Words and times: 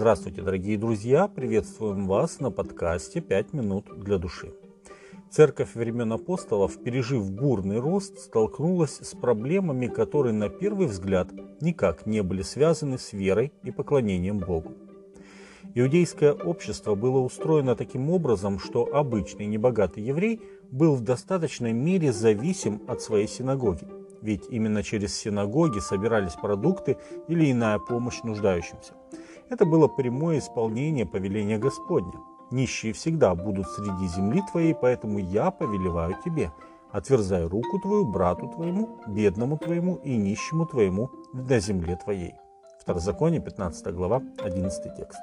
Здравствуйте, 0.00 0.40
дорогие 0.40 0.78
друзья! 0.78 1.28
Приветствуем 1.28 2.06
вас 2.06 2.40
на 2.40 2.50
подкасте 2.50 3.20
«Пять 3.20 3.52
минут 3.52 3.84
для 4.02 4.16
души». 4.16 4.54
Церковь 5.30 5.74
времен 5.74 6.10
апостолов, 6.10 6.82
пережив 6.82 7.30
бурный 7.30 7.80
рост, 7.80 8.18
столкнулась 8.18 8.96
с 9.02 9.14
проблемами, 9.14 9.88
которые 9.88 10.32
на 10.32 10.48
первый 10.48 10.86
взгляд 10.86 11.28
никак 11.60 12.06
не 12.06 12.22
были 12.22 12.40
связаны 12.40 12.96
с 12.96 13.12
верой 13.12 13.52
и 13.62 13.70
поклонением 13.70 14.38
Богу. 14.38 14.72
Иудейское 15.74 16.32
общество 16.32 16.94
было 16.94 17.18
устроено 17.18 17.76
таким 17.76 18.08
образом, 18.08 18.58
что 18.58 18.86
обычный 18.94 19.44
небогатый 19.44 20.02
еврей 20.02 20.40
был 20.70 20.94
в 20.94 21.02
достаточной 21.02 21.74
мере 21.74 22.10
зависим 22.10 22.80
от 22.88 23.02
своей 23.02 23.28
синагоги, 23.28 23.86
ведь 24.22 24.44
именно 24.48 24.82
через 24.82 25.14
синагоги 25.14 25.78
собирались 25.78 26.36
продукты 26.40 26.96
или 27.28 27.52
иная 27.52 27.78
помощь 27.78 28.22
нуждающимся. 28.22 28.94
Это 29.50 29.66
было 29.66 29.88
прямое 29.88 30.38
исполнение 30.38 31.04
повеления 31.04 31.58
Господня. 31.58 32.20
Нищие 32.52 32.92
всегда 32.92 33.34
будут 33.34 33.66
среди 33.68 34.06
земли 34.06 34.42
твоей, 34.52 34.76
поэтому 34.76 35.18
я 35.18 35.50
повелеваю 35.50 36.16
тебе. 36.24 36.52
Отверзай 36.92 37.44
руку 37.44 37.80
твою 37.80 38.04
брату 38.04 38.46
твоему, 38.46 39.00
бедному 39.08 39.58
твоему 39.58 39.96
и 39.96 40.16
нищему 40.16 40.66
твоему 40.66 41.10
на 41.32 41.58
земле 41.58 41.96
твоей. 41.96 42.34
Второзаконие, 42.80 43.40
15 43.40 43.92
глава, 43.92 44.22
11 44.38 44.96
текст. 44.96 45.18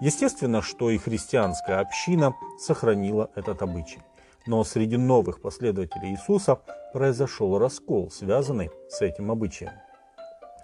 Естественно, 0.00 0.60
что 0.60 0.90
и 0.90 0.98
христианская 0.98 1.78
община 1.78 2.34
сохранила 2.58 3.30
этот 3.36 3.62
обычай. 3.62 4.02
Но 4.46 4.64
среди 4.64 4.96
новых 4.96 5.40
последователей 5.40 6.10
Иисуса 6.10 6.58
произошел 6.92 7.56
раскол, 7.58 8.10
связанный 8.10 8.70
с 8.88 9.00
этим 9.00 9.30
обычаем. 9.30 9.72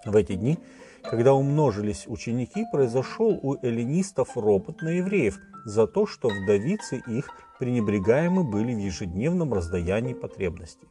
В 0.05 0.15
эти 0.15 0.35
дни, 0.35 0.59
когда 1.03 1.33
умножились 1.33 2.05
ученики, 2.07 2.65
произошел 2.71 3.39
у 3.41 3.55
эллинистов 3.61 4.35
ропот 4.35 4.81
на 4.81 4.89
евреев 4.89 5.39
за 5.65 5.87
то, 5.87 6.05
что 6.05 6.29
вдовицы 6.29 7.01
их 7.07 7.29
пренебрегаемы 7.59 8.43
были 8.43 8.73
в 8.73 8.79
ежедневном 8.79 9.53
раздаянии 9.53 10.13
потребностей. 10.13 10.87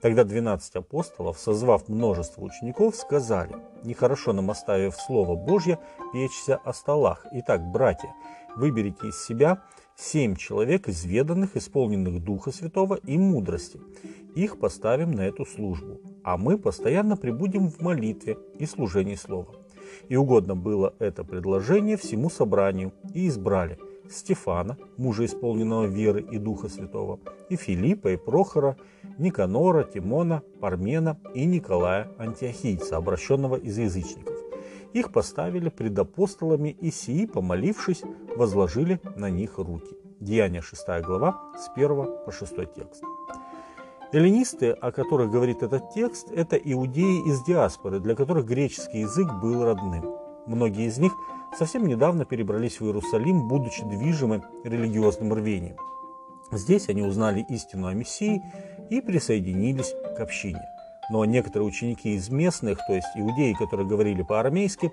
Тогда 0.00 0.24
12 0.24 0.76
апостолов, 0.76 1.38
созвав 1.38 1.88
множество 1.88 2.42
учеников, 2.42 2.94
сказали, 2.96 3.56
«Нехорошо 3.82 4.32
нам, 4.32 4.50
оставив 4.50 4.94
Слово 4.94 5.34
Божье, 5.34 5.78
печься 6.12 6.56
о 6.56 6.72
столах. 6.72 7.26
Итак, 7.32 7.60
братья, 7.72 8.14
выберите 8.54 9.08
из 9.08 9.24
себя 9.24 9.62
семь 9.96 10.36
человек, 10.36 10.88
изведанных, 10.88 11.56
исполненных 11.56 12.22
Духа 12.22 12.52
Святого 12.52 12.94
и 12.94 13.18
мудрости. 13.18 13.80
Их 14.34 14.58
поставим 14.58 15.12
на 15.12 15.22
эту 15.22 15.46
службу, 15.46 16.00
а 16.22 16.36
мы 16.36 16.58
постоянно 16.58 17.16
прибудем 17.16 17.70
в 17.70 17.80
молитве 17.80 18.38
и 18.58 18.66
служении 18.66 19.16
Слова». 19.16 19.54
И 20.08 20.16
угодно 20.16 20.54
было 20.54 20.94
это 20.98 21.24
предложение 21.24 21.96
всему 21.96 22.30
собранию, 22.30 22.92
и 23.14 23.28
избрали– 23.28 23.78
Стефана, 24.10 24.76
мужа 24.96 25.24
исполненного 25.24 25.86
веры 25.86 26.20
и 26.20 26.38
Духа 26.38 26.68
Святого, 26.68 27.18
и 27.48 27.56
Филиппа, 27.56 28.08
и 28.08 28.16
Прохора, 28.16 28.76
Никанора, 29.18 29.84
Тимона, 29.84 30.42
Пармена 30.60 31.18
и 31.34 31.44
Николая 31.44 32.10
Антиохийца, 32.18 32.96
обращенного 32.96 33.56
из 33.56 33.78
язычников. 33.78 34.35
Их 34.96 35.12
поставили 35.12 35.68
пред 35.68 35.98
апостолами, 35.98 36.70
и 36.70 36.90
сии, 36.90 37.26
помолившись, 37.26 38.02
возложили 38.34 38.98
на 39.14 39.28
них 39.28 39.58
руки. 39.58 39.94
Деяние 40.20 40.62
6 40.62 40.86
глава, 41.04 41.52
с 41.58 41.68
1 41.76 42.24
по 42.24 42.32
6 42.32 42.56
текст. 42.74 43.02
Эллинисты, 44.12 44.70
о 44.70 44.92
которых 44.92 45.30
говорит 45.30 45.62
этот 45.62 45.92
текст, 45.92 46.30
это 46.30 46.56
иудеи 46.56 47.28
из 47.28 47.44
диаспоры, 47.44 48.00
для 48.00 48.14
которых 48.14 48.46
греческий 48.46 49.00
язык 49.00 49.30
был 49.42 49.66
родным. 49.66 50.16
Многие 50.46 50.86
из 50.86 50.96
них– 50.96 51.12
совсем 51.58 51.86
недавно 51.86 52.24
перебрались 52.24 52.80
в 52.80 52.86
Иерусалим, 52.86 53.48
будучи 53.48 53.84
движимы 53.84 54.44
религиозным 54.64 55.34
рвением. 55.34 55.76
Здесь 56.50 56.88
они 56.88 57.02
узнали 57.02 57.44
истину 57.50 57.88
о 57.88 57.92
Мессии 57.92 58.40
и 58.88 59.02
присоединились 59.02 59.92
к 60.16 60.20
общине. 60.20 60.62
Но 61.10 61.24
некоторые 61.24 61.68
ученики 61.68 62.14
из 62.14 62.28
местных, 62.30 62.78
то 62.86 62.94
есть 62.94 63.08
иудеи, 63.14 63.52
которые 63.52 63.86
говорили 63.86 64.22
по-арамейски, 64.22 64.92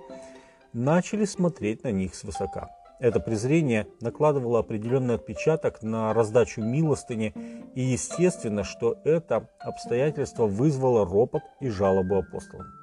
начали 0.74 1.26
смотреть 1.26 1.84
на 1.84 1.92
них 1.92 2.16
свысока. 2.16 2.70
Это 3.00 3.20
презрение 3.20 3.88
накладывало 4.02 4.60
определенный 4.60 5.16
отпечаток 5.16 5.82
на 5.82 6.14
раздачу 6.14 6.62
милостыни, 6.62 7.34
и 7.76 7.82
естественно, 7.82 8.64
что 8.64 8.98
это 9.04 9.50
обстоятельство 9.60 10.46
вызвало 10.46 11.06
ропот 11.06 11.42
и 11.60 11.70
жалобу 11.70 12.18
апостолам. 12.18 12.83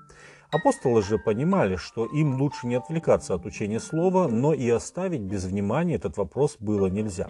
Апостолы 0.53 1.01
же 1.03 1.17
понимали, 1.17 1.77
что 1.77 2.07
им 2.07 2.41
лучше 2.41 2.67
не 2.67 2.75
отвлекаться 2.75 3.35
от 3.35 3.47
учения 3.47 3.79
слова, 3.79 4.27
но 4.27 4.53
и 4.53 4.69
оставить 4.69 5.21
без 5.21 5.45
внимания 5.45 5.95
этот 5.95 6.17
вопрос 6.17 6.57
было 6.59 6.89
нельзя. 6.89 7.29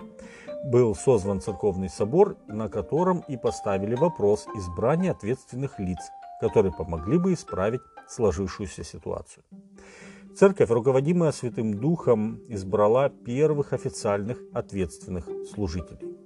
Был 0.64 0.94
созван 0.94 1.42
церковный 1.42 1.90
собор, 1.90 2.36
на 2.48 2.70
котором 2.70 3.22
и 3.28 3.36
поставили 3.36 3.94
вопрос 3.94 4.46
избрания 4.56 5.10
ответственных 5.10 5.78
лиц, 5.78 5.98
которые 6.40 6.72
помогли 6.72 7.18
бы 7.18 7.34
исправить 7.34 7.82
сложившуюся 8.08 8.84
ситуацию. 8.84 9.44
Церковь, 10.34 10.70
руководимая 10.70 11.32
Святым 11.32 11.74
Духом, 11.74 12.40
избрала 12.48 13.10
первых 13.10 13.74
официальных 13.74 14.38
ответственных 14.54 15.28
служителей. 15.52 16.16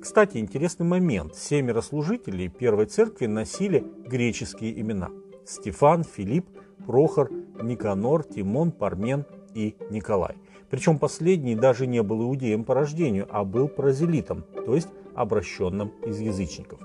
Кстати, 0.00 0.38
интересный 0.38 0.86
момент. 0.86 1.34
Семеро 1.34 1.82
служителей 1.82 2.48
первой 2.48 2.86
церкви 2.86 3.26
носили 3.26 3.84
греческие 4.06 4.80
имена– 4.80 5.10
Стефан, 5.48 6.04
Филипп, 6.04 6.46
Прохор, 6.86 7.30
Никанор, 7.62 8.22
Тимон, 8.22 8.70
Пармен 8.70 9.24
и 9.54 9.74
Николай. 9.90 10.36
Причем 10.70 10.98
последний 10.98 11.54
даже 11.54 11.86
не 11.86 12.02
был 12.02 12.22
иудеем 12.22 12.64
по 12.64 12.74
рождению, 12.74 13.26
а 13.30 13.44
был 13.44 13.68
прозелитом, 13.68 14.44
то 14.66 14.74
есть 14.74 14.88
обращенным 15.14 15.88
из 16.04 16.20
язычников. 16.20 16.80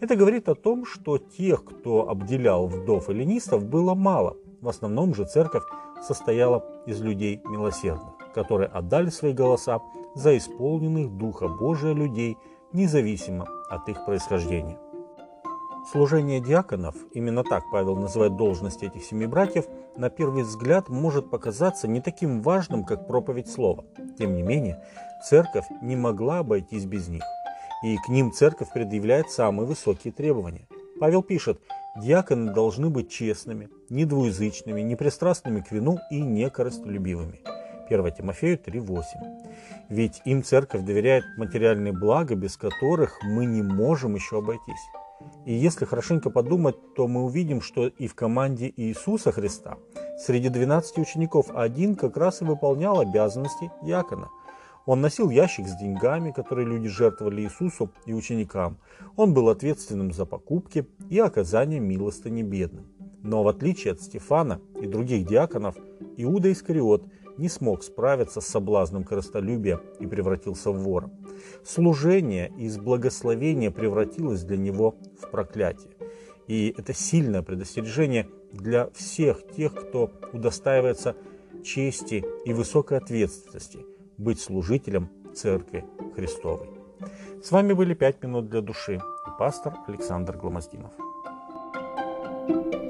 Это 0.00 0.16
говорит 0.16 0.48
о 0.48 0.54
том, 0.54 0.86
что 0.86 1.18
тех, 1.18 1.64
кто 1.64 2.08
обделял 2.08 2.66
вдов 2.68 3.10
эллинистов, 3.10 3.64
было 3.64 3.94
мало. 3.94 4.36
В 4.60 4.68
основном 4.68 5.14
же 5.14 5.24
церковь 5.24 5.64
состояла 6.02 6.64
из 6.86 7.00
людей 7.00 7.40
милосердных, 7.44 8.14
которые 8.34 8.68
отдали 8.68 9.10
свои 9.10 9.32
голоса 9.32 9.80
за 10.14 10.36
исполненных 10.36 11.16
Духа 11.16 11.48
Божия 11.48 11.92
людей, 11.92 12.36
независимо 12.72 13.46
от 13.68 13.88
их 13.88 14.04
происхождения. 14.04 14.78
Служение 15.92 16.40
диаконов, 16.40 16.94
именно 17.12 17.44
так 17.44 17.64
Павел 17.70 17.96
называет 17.96 18.36
должность 18.36 18.82
этих 18.82 19.04
семи 19.04 19.26
братьев, 19.26 19.66
на 19.96 20.08
первый 20.08 20.42
взгляд 20.42 20.88
может 20.88 21.28
показаться 21.28 21.86
не 21.86 22.00
таким 22.00 22.40
важным, 22.40 22.84
как 22.84 23.06
проповедь 23.06 23.50
слова. 23.50 23.84
Тем 24.18 24.34
не 24.34 24.42
менее, 24.42 24.82
церковь 25.28 25.66
не 25.82 25.94
могла 25.94 26.38
обойтись 26.38 26.86
без 26.86 27.08
них. 27.08 27.22
И 27.84 27.98
к 27.98 28.08
ним 28.08 28.32
церковь 28.32 28.72
предъявляет 28.72 29.30
самые 29.30 29.66
высокие 29.66 30.10
требования. 30.12 30.66
Павел 30.98 31.22
пишет, 31.22 31.60
диаконы 32.00 32.54
должны 32.54 32.88
быть 32.88 33.10
честными, 33.10 33.68
недвуязычными, 33.90 34.80
непристрастными 34.80 35.60
к 35.60 35.70
вину 35.70 35.98
и 36.10 36.20
некорыстолюбивыми. 36.22 37.40
1 37.90 38.12
Тимофею 38.12 38.58
3.8. 38.58 39.02
Ведь 39.90 40.22
им 40.24 40.42
церковь 40.42 40.82
доверяет 40.82 41.24
материальные 41.36 41.92
блага, 41.92 42.34
без 42.34 42.56
которых 42.56 43.18
мы 43.22 43.44
не 43.44 43.60
можем 43.60 44.14
еще 44.14 44.38
обойтись. 44.38 44.80
И 45.44 45.52
если 45.52 45.84
хорошенько 45.84 46.30
подумать, 46.30 46.76
то 46.94 47.06
мы 47.06 47.24
увидим, 47.24 47.60
что 47.60 47.86
и 47.86 48.06
в 48.06 48.14
команде 48.14 48.72
Иисуса 48.76 49.30
Христа 49.30 49.76
среди 50.18 50.48
12 50.48 50.98
учеников 50.98 51.46
один 51.54 51.96
как 51.96 52.16
раз 52.16 52.40
и 52.40 52.44
выполнял 52.44 53.00
обязанности 53.00 53.70
диакона. 53.82 54.30
Он 54.86 55.00
носил 55.00 55.30
ящик 55.30 55.66
с 55.66 55.76
деньгами, 55.76 56.30
которые 56.30 56.66
люди 56.66 56.88
жертвовали 56.88 57.42
Иисусу 57.42 57.90
и 58.06 58.12
ученикам. 58.12 58.78
Он 59.16 59.32
был 59.32 59.48
ответственным 59.48 60.12
за 60.12 60.26
покупки 60.26 60.86
и 61.08 61.18
оказание 61.18 61.80
милостыни 61.80 62.42
бедным. 62.42 62.86
Но 63.22 63.42
в 63.42 63.48
отличие 63.48 63.92
от 63.92 64.02
Стефана 64.02 64.60
и 64.80 64.86
других 64.86 65.26
диаконов, 65.26 65.76
Иуда 66.16 66.52
Искариот– 66.52 67.04
не 67.36 67.48
смог 67.48 67.82
справиться 67.82 68.40
с 68.40 68.46
соблазном 68.46 69.04
корыстолюбия 69.04 69.80
и 70.00 70.06
превратился 70.06 70.70
в 70.70 70.78
вора. 70.78 71.10
Служение 71.64 72.52
из 72.58 72.78
благословения 72.78 73.70
превратилось 73.70 74.42
для 74.42 74.56
него 74.56 74.96
в 75.20 75.30
проклятие. 75.30 75.92
И 76.46 76.74
это 76.76 76.92
сильное 76.92 77.42
предостережение 77.42 78.28
для 78.52 78.88
всех 78.90 79.46
тех, 79.56 79.74
кто 79.74 80.10
удостаивается 80.32 81.16
чести 81.64 82.24
и 82.44 82.52
высокой 82.52 82.98
ответственности 82.98 83.84
быть 84.18 84.40
служителем 84.40 85.08
Церкви 85.34 85.84
Христовой. 86.14 86.68
С 87.42 87.50
вами 87.50 87.72
были 87.72 87.94
«Пять 87.94 88.22
минут 88.22 88.48
для 88.48 88.60
души» 88.60 88.96
и 88.96 89.38
пастор 89.38 89.74
Александр 89.86 90.36
Гломоздинов. 90.36 90.92
thank 92.46 92.74
you 92.74 92.83